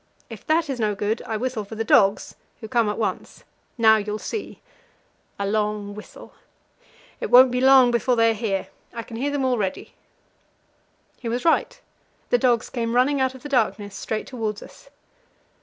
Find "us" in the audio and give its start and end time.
14.63-14.89